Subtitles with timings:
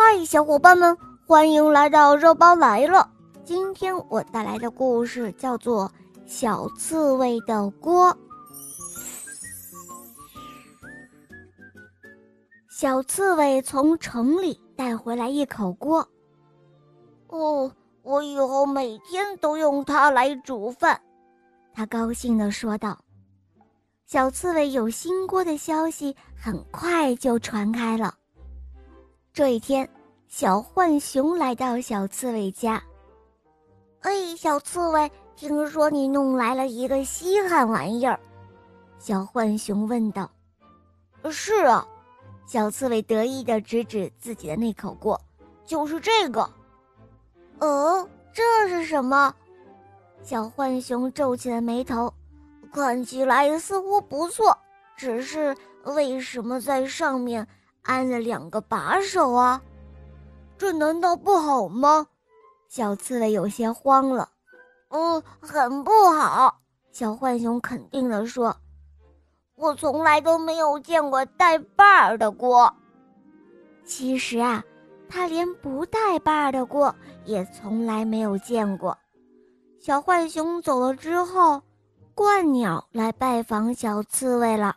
[0.00, 0.96] 嗨，小伙伴们，
[1.26, 3.10] 欢迎来到肉包来了。
[3.44, 5.86] 今天我带来的故事叫做
[6.24, 8.06] 《小刺猬的锅》。
[12.70, 16.08] 小刺猬从城里带回来一口锅。
[17.26, 17.70] 哦，
[18.02, 20.98] 我以后每天都用它来煮饭。
[21.74, 22.96] 他高兴地说道。
[24.06, 28.14] 小刺猬有新锅的消息很快就传开了。
[29.38, 29.88] 这一天，
[30.26, 32.82] 小浣熊来到小刺猬家。
[34.00, 38.18] 哎，小刺猬，听说你弄来了一个稀罕玩意儿？
[38.98, 40.28] 小浣熊问道。
[41.30, 41.86] 是啊，
[42.48, 45.16] 小刺猬得意的指指自己的那口锅，
[45.64, 46.40] 就是这个。
[47.60, 49.32] 哦，这是什么？
[50.20, 52.12] 小浣熊皱起了眉头，
[52.72, 54.58] 看起来似乎不错，
[54.96, 57.46] 只是为什么在上面
[57.88, 59.62] 安了两个把手啊？
[60.58, 62.06] 这难道不好吗？
[62.68, 64.28] 小刺猬有些慌了。
[64.90, 66.60] 嗯，很不好。
[66.92, 68.54] 小浣熊肯定地说
[69.56, 72.70] ：“我从来都没有见过带把儿的锅。
[73.86, 74.62] 其实啊，
[75.08, 78.96] 他连不带把儿的锅也从来没有见过。”
[79.80, 81.62] 小浣熊走了之后，
[82.14, 84.76] 鹳鸟来拜访小刺猬了。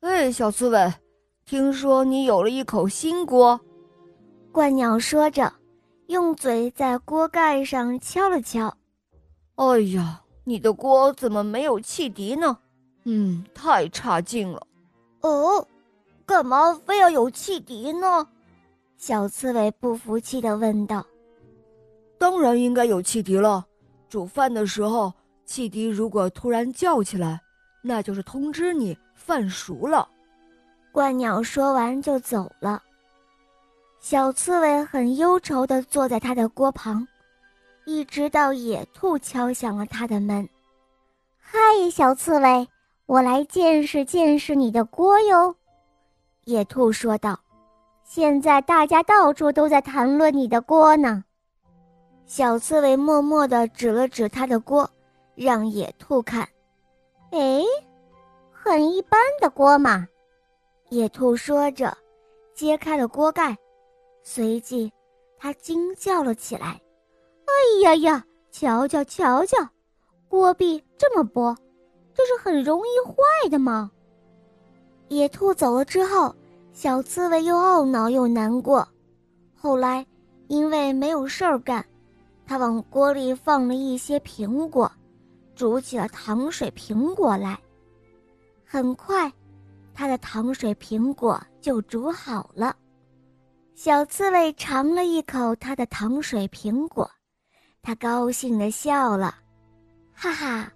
[0.00, 0.94] 哎，小刺猬，
[1.50, 3.60] 听说你有了一口新锅。
[4.52, 5.52] 鹳鸟说着，
[6.06, 8.72] 用嘴在锅盖上敲了敲。
[9.56, 12.56] 哎呀，你的锅怎么没有汽笛呢？
[13.02, 14.64] 嗯，太差劲了。
[15.22, 15.66] 哦，
[16.24, 18.28] 干嘛非要有汽笛呢？
[18.96, 21.04] 小刺猬不服气地问道。
[22.16, 23.66] 当然应该有汽笛了。
[24.08, 25.12] 煮饭的时候，
[25.44, 27.40] 汽笛如果突然叫起来，
[27.82, 30.08] 那就是通知你饭熟了。
[30.92, 32.82] 鹳鸟说完就走了。
[33.98, 37.06] 小刺猬很忧愁地坐在他的锅旁，
[37.84, 40.48] 一直到野兔敲响了他的门。
[41.38, 41.58] “嗨，
[41.90, 42.66] 小刺猬，
[43.06, 45.54] 我来见识见识你的锅哟。”
[46.44, 47.38] 野兔说道。
[48.02, 51.22] “现在大家到处都在谈论你的锅呢。”
[52.26, 54.90] 小刺猬默默地指了指他的锅，
[55.34, 56.48] 让野兔看。
[57.30, 57.62] 哎，
[58.50, 60.08] 很一般的锅嘛。
[60.90, 61.96] 野兔说着，
[62.52, 63.56] 揭开了锅盖，
[64.24, 64.92] 随即
[65.38, 66.80] 他惊叫了起来
[67.46, 69.56] ：“哎呀呀，瞧瞧瞧瞧，
[70.28, 71.56] 锅壁这么薄，
[72.12, 73.88] 这是很容易坏的吗？”
[75.06, 76.34] 野兔走了之后，
[76.72, 78.86] 小刺猬又懊恼又难过。
[79.54, 80.04] 后来，
[80.48, 81.84] 因为没有事儿干。
[82.44, 84.90] 他往锅里放了一些苹果，
[85.54, 87.56] 煮起了糖水苹果来。
[88.64, 89.32] 很快，
[90.00, 92.74] 他的糖水苹果就煮好了。
[93.74, 97.10] 小刺猬尝了一口他的糖水苹果，
[97.82, 99.34] 他高兴地笑了
[100.16, 100.72] ：“哈哈，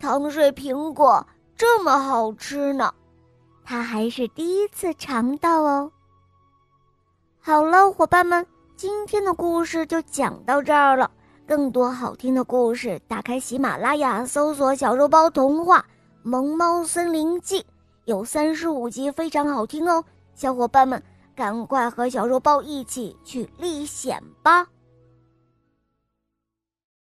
[0.00, 1.22] 糖水苹果
[1.54, 2.90] 这么好吃呢，
[3.62, 5.92] 他还是第一次尝到哦。”
[7.40, 8.46] 好了，伙伴们。
[8.74, 11.10] 今天的故事就讲到这儿了。
[11.46, 15.80] 更多好听的故事，打开喜马拉雅，搜索“小肉包童话
[16.22, 17.60] 《萌猫森林记》”，
[18.04, 20.04] 有三十五集，非常好听哦。
[20.34, 21.00] 小伙伴们，
[21.36, 24.66] 赶快和小肉包一起去历险吧！